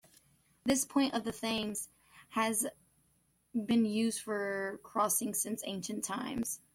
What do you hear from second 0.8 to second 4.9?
point of the Thames has been used for